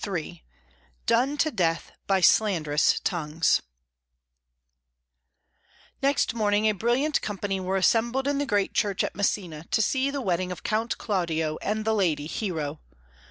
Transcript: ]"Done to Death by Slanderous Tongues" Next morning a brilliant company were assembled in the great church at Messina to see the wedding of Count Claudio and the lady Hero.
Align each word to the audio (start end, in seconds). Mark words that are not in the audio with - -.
]"Done 1.13 1.37
to 1.37 1.51
Death 1.51 1.91
by 2.07 2.21
Slanderous 2.21 2.99
Tongues" 3.03 3.61
Next 6.01 6.33
morning 6.33 6.65
a 6.67 6.71
brilliant 6.71 7.21
company 7.21 7.59
were 7.59 7.75
assembled 7.77 8.27
in 8.27 8.39
the 8.39 8.47
great 8.47 8.73
church 8.73 9.03
at 9.03 9.13
Messina 9.13 9.65
to 9.69 9.79
see 9.79 10.09
the 10.09 10.19
wedding 10.19 10.51
of 10.51 10.63
Count 10.63 10.97
Claudio 10.97 11.57
and 11.61 11.85
the 11.85 11.93
lady 11.93 12.25
Hero. 12.25 12.79